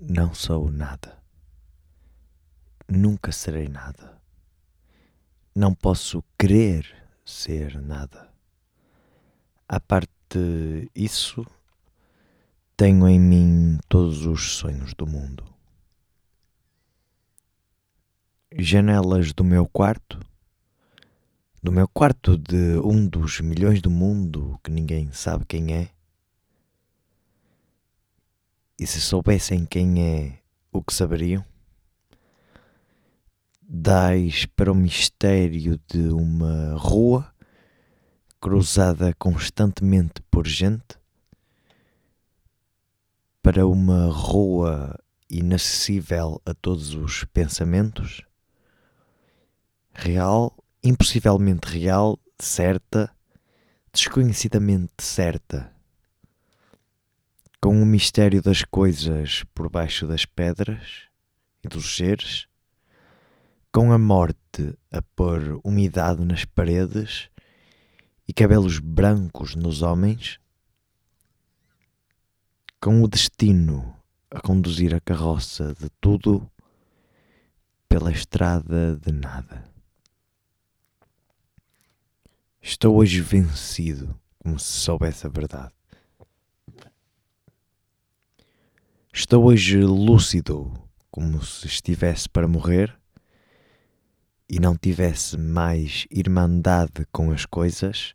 [0.00, 1.18] Não sou nada.
[2.88, 4.16] Nunca serei nada.
[5.52, 6.86] Não posso querer
[7.24, 8.32] ser nada.
[9.68, 11.44] A parte isso,
[12.76, 15.44] tenho em mim todos os sonhos do mundo.
[18.56, 20.20] Janelas do meu quarto,
[21.60, 25.90] do meu quarto de um dos milhões do mundo que ninguém sabe quem é
[28.78, 30.38] e se soubessem quem é,
[30.72, 31.44] o que saberiam?
[33.60, 37.34] Dais para o mistério de uma rua
[38.40, 40.96] cruzada constantemente por gente,
[43.42, 44.96] para uma rua
[45.28, 48.22] inacessível a todos os pensamentos,
[49.92, 53.10] real, impossivelmente real, certa,
[53.92, 55.76] desconhecidamente certa
[57.60, 61.08] com o mistério das coisas por baixo das pedras
[61.62, 62.46] e dos seres,
[63.72, 67.28] com a morte a pôr umidade nas paredes
[68.26, 70.38] e cabelos brancos nos homens,
[72.80, 73.96] com o destino
[74.30, 76.48] a conduzir a carroça de tudo
[77.88, 79.64] pela estrada de nada.
[82.60, 85.77] Estou hoje vencido, como se soubesse a verdade.
[89.20, 90.72] Estou hoje lúcido,
[91.10, 92.96] como se estivesse para morrer
[94.48, 98.14] e não tivesse mais irmandade com as coisas,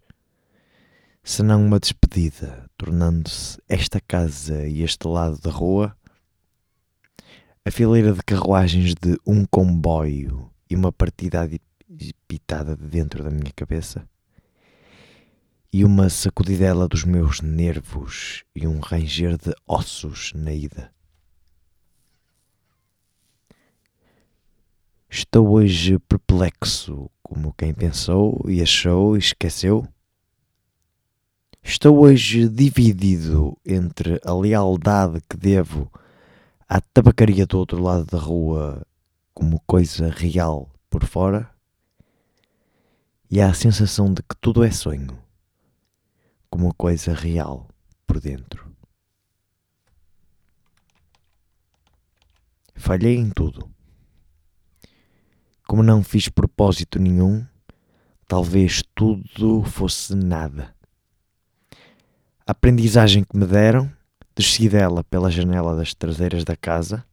[1.22, 5.94] senão uma despedida, tornando-se esta casa e este lado da rua
[7.66, 11.46] a fileira de carruagens de um comboio e uma partida
[12.30, 14.08] pitada de dentro da minha cabeça
[15.74, 20.93] e uma sacudidela dos meus nervos e um ranger de ossos na ida.
[25.16, 29.88] Estou hoje perplexo, como quem pensou e achou e esqueceu.
[31.62, 35.88] Estou hoje dividido entre a lealdade que devo
[36.68, 38.84] à tabacaria do outro lado da rua
[39.36, 41.48] como coisa real por fora
[43.30, 45.16] e à sensação de que tudo é sonho
[46.50, 47.68] como coisa real
[48.08, 48.76] por dentro.
[52.74, 53.73] Falhei em tudo.
[55.68, 57.46] Como não fiz propósito nenhum,
[58.28, 60.74] talvez tudo fosse nada.
[62.46, 63.92] A aprendizagem que me deram,
[64.36, 67.06] desci dela pela janela das traseiras da casa,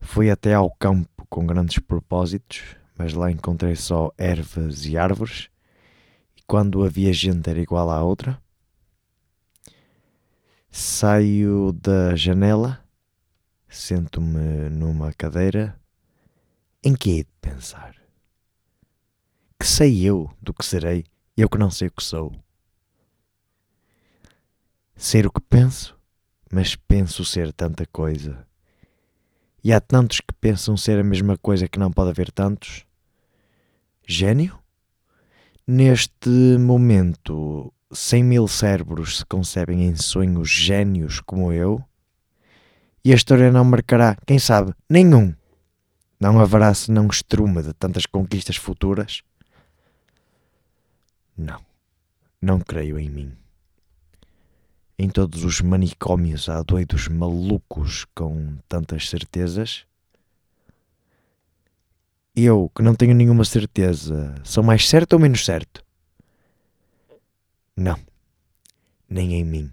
[0.00, 2.62] fui até ao campo com grandes propósitos,
[2.96, 5.48] mas lá encontrei só ervas e árvores
[6.46, 8.40] quando havia gente era igual à outra.
[10.70, 12.80] Saio da janela,
[13.68, 15.78] sento-me numa cadeira.
[16.86, 17.96] Em que hei de pensar?
[19.58, 22.30] Que sei eu do que serei, eu que não sei o que sou?
[24.94, 25.98] Ser o que penso,
[26.52, 28.46] mas penso ser tanta coisa.
[29.64, 32.84] E há tantos que pensam ser a mesma coisa que não pode haver tantos.
[34.06, 34.58] Gênio?
[35.66, 41.82] Neste momento, cem mil cérebros se concebem em sonhos gênios como eu,
[43.02, 45.34] e a história não marcará, quem sabe, nenhum.
[46.24, 49.20] Não haverá senão estrume de tantas conquistas futuras?
[51.36, 51.60] Não,
[52.40, 53.36] não creio em mim.
[54.98, 59.84] Em todos os manicômios há doidos malucos com tantas certezas
[62.34, 65.84] eu, que não tenho nenhuma certeza, sou mais certo ou menos certo?
[67.76, 67.98] Não,
[69.10, 69.70] nem em mim.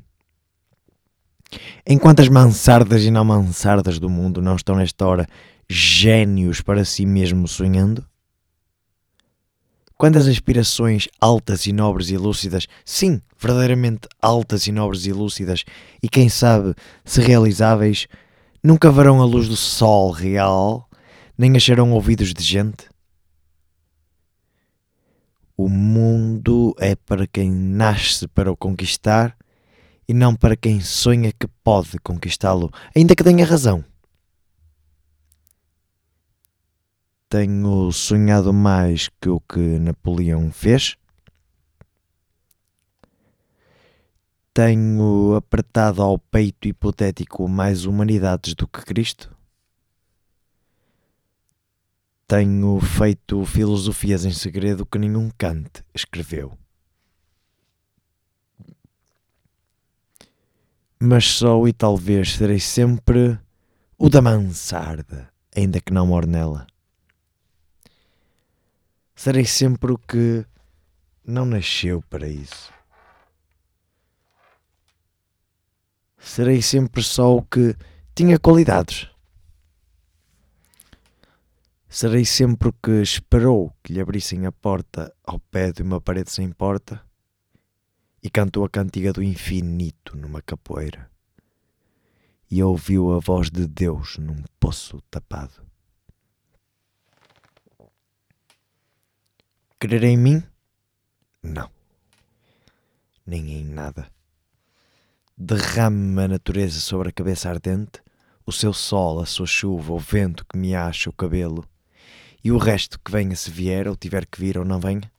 [1.87, 5.27] Enquanto as mansardas e não mansardas do mundo não estão nesta hora
[5.69, 8.05] gênios para si mesmo sonhando?
[10.01, 15.63] Quando as aspirações altas e nobres e lúcidas, sim, verdadeiramente altas e nobres e lúcidas,
[16.01, 16.73] e quem sabe
[17.05, 18.07] se realizáveis,
[18.63, 20.89] nunca verão a luz do sol real,
[21.37, 22.89] nem acharão ouvidos de gente?
[25.55, 29.37] O mundo é para quem nasce para o conquistar
[30.07, 33.85] e não para quem sonha que pode conquistá-lo, ainda que tenha razão.
[37.31, 40.97] Tenho sonhado mais que o que Napoleão fez.
[44.53, 49.33] Tenho apertado ao peito hipotético mais humanidades do que Cristo.
[52.27, 56.57] Tenho feito filosofias em segredo que nenhum Kant escreveu.
[61.03, 63.39] mas sou e talvez serei sempre
[63.97, 66.67] o da mansarda, ainda que não moro nela.
[69.23, 70.43] Serei sempre o que
[71.23, 72.73] não nasceu para isso.
[76.17, 77.75] Serei sempre só o que
[78.15, 79.07] tinha qualidades.
[81.87, 86.31] Serei sempre o que esperou que lhe abrissem a porta ao pé de uma parede
[86.31, 86.99] sem porta
[88.23, 91.11] e cantou a cantiga do infinito numa capoeira
[92.49, 95.61] e ouviu a voz de Deus num poço tapado.
[99.81, 100.43] Querer em mim?
[101.41, 101.67] Não.
[103.25, 104.07] Nem em nada.
[105.35, 107.99] Derrame-me a natureza sobre a cabeça ardente,
[108.45, 111.67] o seu sol, a sua chuva, o vento que me acha o cabelo
[112.43, 115.11] e o resto que venha se vier, ou tiver que vir ou não venha?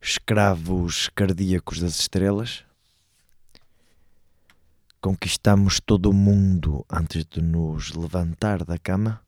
[0.00, 2.64] Escravos cardíacos das estrelas?
[5.00, 9.24] Conquistamos todo o mundo antes de nos levantar da cama?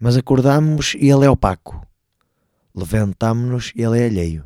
[0.00, 1.86] Mas acordamos e ele é opaco.
[2.74, 4.44] Levantamo-nos e ele é alheio.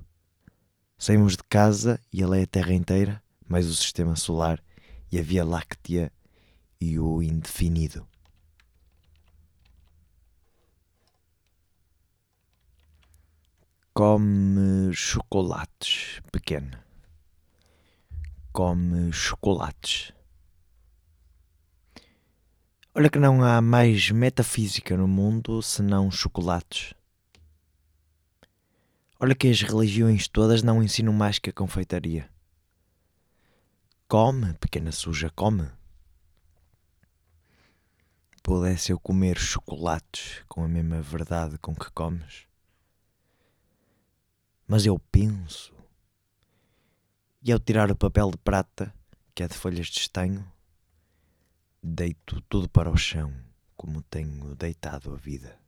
[0.98, 4.60] Saímos de casa e ele é a Terra inteira, mais o Sistema Solar
[5.10, 6.12] e a Via Láctea
[6.80, 8.06] e o indefinido.
[13.94, 16.76] come chocolates, pequeno.
[18.52, 20.12] Come chocolates.
[22.94, 26.94] Olha que não há mais metafísica no mundo senão chocolates.
[29.18, 32.30] Olha que as religiões todas não ensinam mais que a confeitaria.
[34.06, 35.68] Come, pequena suja, come.
[38.42, 42.46] Pudesse eu comer chocolates com a mesma verdade com que comes
[44.66, 45.74] mas eu penso.
[47.42, 48.92] E ao tirar o papel de prata,
[49.34, 50.50] que é de folhas de estanho,
[51.86, 53.30] deito tudo para o chão,
[53.76, 55.58] como tenho deitado a vida.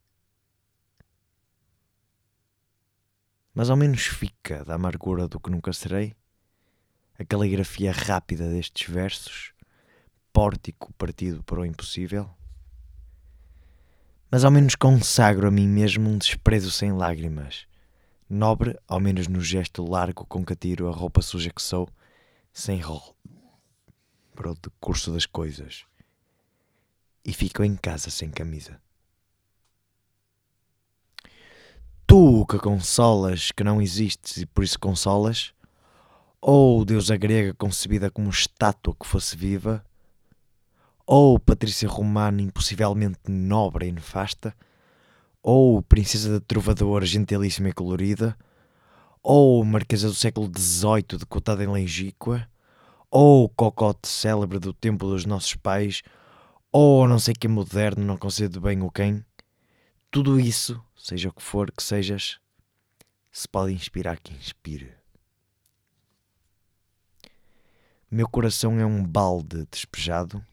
[3.55, 6.17] Mas ao menos fica da amargura do que nunca serei,
[7.19, 9.53] a caligrafia rápida destes versos,
[10.33, 12.31] pórtico partido para o impossível.
[14.31, 17.67] Mas ao menos consagro a mim mesmo um desprezo sem lágrimas
[18.29, 21.89] Nobre, ao menos no gesto largo com que tiro a roupa suja que sou,
[22.53, 23.15] sem rol
[24.35, 25.85] para o decurso das coisas,
[27.27, 28.81] e fico em casa sem camisa.
[32.07, 35.53] Tu que consolas que não existes e por isso consolas,
[36.41, 39.85] ou deusa grega concebida como estátua que fosse viva,
[41.05, 44.55] ou Patrícia Romana impossivelmente nobre e nefasta,
[45.43, 48.39] ou Princesa da Trovadora gentilíssima e colorida,
[49.21, 52.49] ou Marquesa do século XVIII decotada em legíqua,
[53.11, 56.03] ou Cocote célebre do tempo dos nossos pais,
[56.73, 59.25] ou não sei que moderno, não concedo bem o quem.
[60.11, 62.39] Tudo isso, seja o que for que sejas,
[63.31, 64.95] se pode inspirar que inspire.
[68.11, 70.45] Meu coração é um balde despejado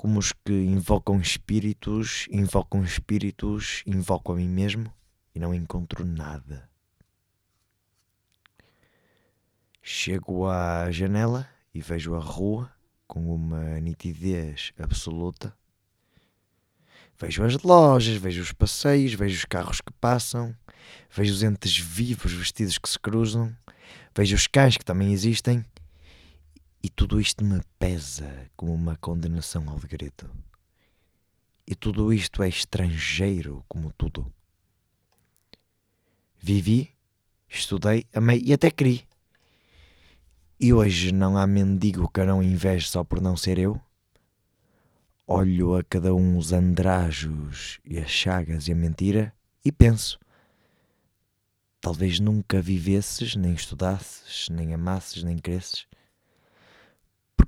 [0.00, 4.90] como os que invocam espíritos, invocam espíritos, invoco a mim mesmo
[5.34, 6.70] e não encontro nada.
[9.82, 12.72] Chego à janela e vejo a rua
[13.10, 15.52] com uma nitidez absoluta.
[17.18, 20.54] Vejo as lojas, vejo os passeios, vejo os carros que passam,
[21.10, 23.52] vejo os entes vivos vestidos que se cruzam,
[24.14, 25.64] vejo os cães que também existem
[26.80, 30.30] e tudo isto me pesa como uma condenação ao degredo.
[31.66, 34.32] E tudo isto é estrangeiro como tudo.
[36.38, 36.94] Vivi,
[37.48, 39.09] estudei, amei e até criei.
[40.60, 43.80] E hoje não há mendigo que não inveje só por não ser eu?
[45.26, 49.32] Olho a cada um os andrajos e as chagas e a mentira
[49.64, 50.18] e penso:
[51.80, 55.86] talvez nunca vivesses, nem estudasses, nem amasses, nem cresces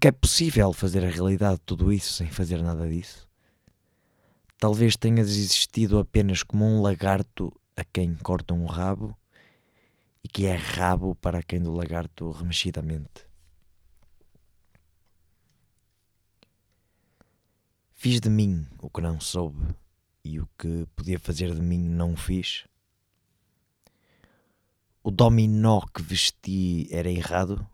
[0.02, 3.28] porque é possível fazer a realidade de tudo isso sem fazer nada disso.
[4.59, 9.16] Talvez tenhas existido apenas como um lagarto a quem cortam um rabo
[10.25, 13.26] e que é rabo para quem do lagarto remexidamente.
[17.93, 19.75] Fiz de mim o que não soube
[20.25, 22.67] e o que podia fazer de mim não fiz.
[25.02, 27.67] O dominó que vesti era errado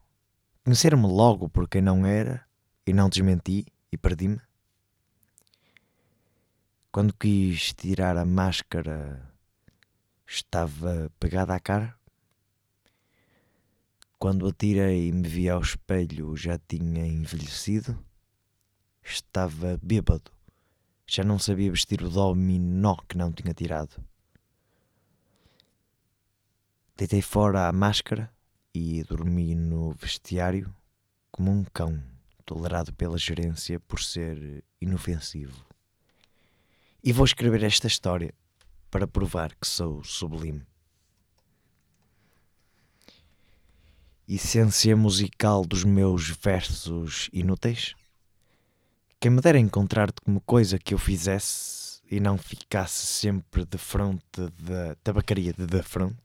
[0.68, 2.46] Conhecer-me logo por quem não era
[2.86, 4.38] e não desmenti e perdi-me?
[6.92, 9.32] Quando quis tirar a máscara,
[10.26, 11.97] estava pegada à cara?
[14.18, 17.96] Quando atirei e me vi ao espelho, já tinha envelhecido.
[19.00, 20.32] Estava bêbado.
[21.06, 23.94] Já não sabia vestir o dominó que não tinha tirado.
[26.96, 28.28] Deitei fora a máscara
[28.74, 30.74] e dormi no vestiário
[31.30, 32.02] como um cão,
[32.44, 35.64] tolerado pela gerência por ser inofensivo.
[37.04, 38.34] E vou escrever esta história
[38.90, 40.66] para provar que sou sublime.
[44.30, 47.94] Essência musical dos meus versos inúteis?
[49.18, 54.22] Quem me dera encontrar-te como coisa que eu fizesse e não ficasse sempre de fronte
[54.60, 56.18] da tabacaria de da fronte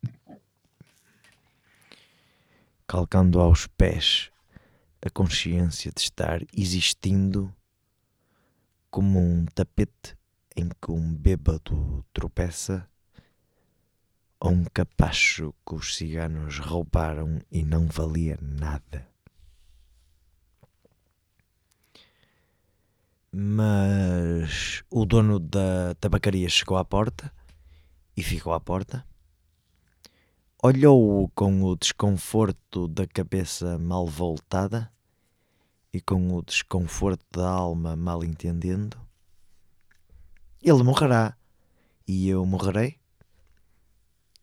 [2.85, 4.29] calcando aos pés
[5.01, 7.55] a consciência de estar existindo
[8.91, 10.17] como um tapete
[10.57, 12.85] em que um bêbado tropeça
[14.43, 19.07] ou um capacho que os ciganos roubaram e não valia nada.
[23.31, 27.33] Mas o dono da tabacaria chegou à porta
[28.17, 29.05] e ficou à porta
[30.65, 34.89] olhou-o com o desconforto da cabeça mal voltada
[35.93, 38.97] e com o desconforto da alma mal entendendo.
[40.61, 41.35] Ele morrerá
[42.07, 43.02] e eu morrerei.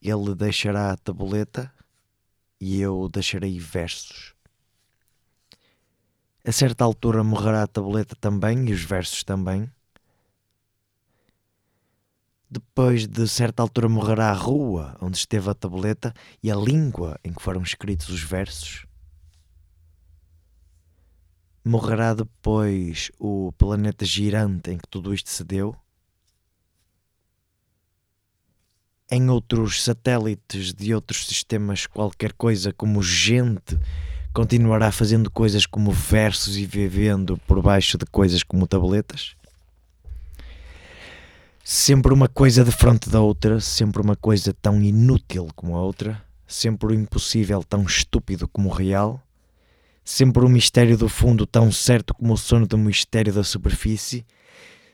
[0.01, 1.73] Ele deixará a tabuleta
[2.61, 4.35] e eu deixarei versos.
[6.45, 9.71] A certa altura morrerá a tabuleta também e os versos também.
[12.51, 17.33] Depois de certa altura morrerá a rua onde esteve a tableta e a língua em
[17.33, 18.87] que foram escritos os versos.
[21.65, 25.77] Morrerá depois o planeta girante em que tudo isto se deu.
[29.11, 33.79] Em outros satélites de outros sistemas, qualquer coisa como gente
[34.33, 39.35] continuará fazendo coisas como versos e vivendo por baixo de coisas como tabletas
[41.73, 46.21] sempre uma coisa de frente da outra, sempre uma coisa tão inútil como a outra,
[46.45, 49.23] sempre o impossível tão estúpido como o real,
[50.05, 54.27] sempre o mistério do fundo tão certo como o sono do mistério da superfície,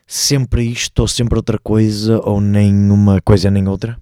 [0.05, 3.99] sempre isto ou sempre outra coisa, ou nem uma coisa nem outra.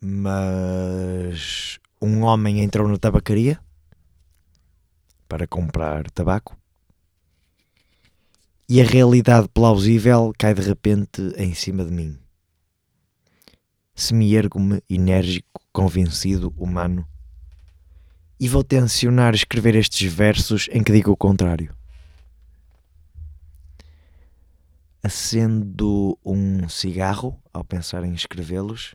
[0.00, 3.60] Mas um homem entrou na tabacaria
[5.28, 6.56] para comprar tabaco
[8.68, 12.18] e a realidade plausível cai de repente em cima de mim.
[13.94, 17.08] Se me ergo-me enérgico, convencido, humano,
[18.38, 21.74] e vou tensionar escrever estes versos em que digo o contrário.
[25.02, 28.94] Acendo um cigarro ao pensar em escrevê-los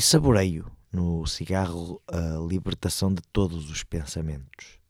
[0.00, 4.80] e saboreio no cigarro a libertação de todos os pensamentos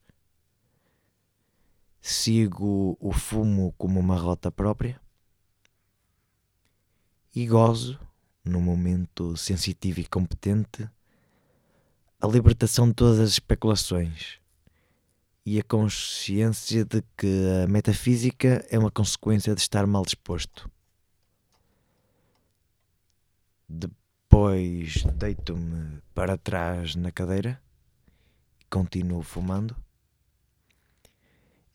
[2.01, 5.01] sigo o fumo como uma rota própria
[7.35, 7.99] e gozo,
[8.45, 10.89] num momento sensitivo e competente,
[12.21, 14.39] a libertação de todas as especulações
[15.45, 20.71] e a consciência de que a metafísica é uma consequência de estar mal disposto.
[24.31, 27.61] Depois deito-me para trás na cadeira
[28.61, 29.77] e continuo fumando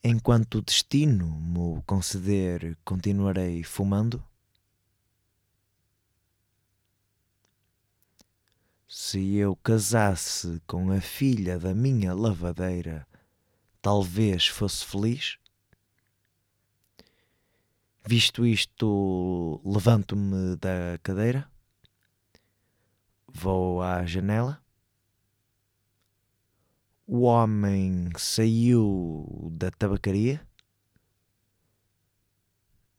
[0.02, 4.24] enquanto o destino me conceder, continuarei fumando?
[8.88, 13.06] Se eu casasse com a filha da minha lavadeira,
[13.82, 15.36] talvez fosse feliz?
[18.02, 21.50] Visto isto, levanto-me da cadeira,
[23.36, 24.60] vou à janela
[27.06, 30.44] o homem saiu da tabacaria,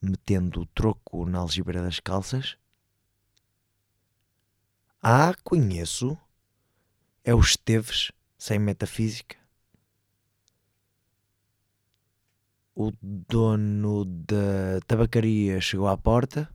[0.01, 2.57] metendo o troco na algibra das calças.
[5.01, 6.17] Ah, conheço.
[7.21, 9.35] É o Esteves, sem metafísica.
[12.73, 16.49] O dono da tabacaria chegou à porta.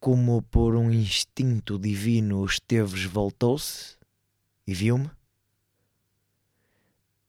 [0.00, 3.98] Como por um instinto divino, Esteves voltou-se
[4.66, 5.10] e viu-me.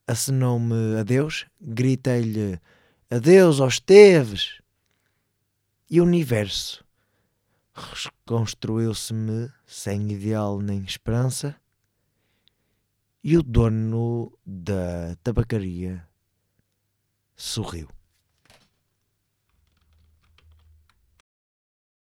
[0.08, 2.62] Acenou-me adeus, gritei-lhe
[3.10, 4.62] adeus aos Teves.
[5.90, 6.86] E o universo
[7.74, 11.60] reconstruiu-se-me sem ideal nem esperança.
[13.22, 16.08] E o dono da tabacaria
[17.36, 17.90] sorriu.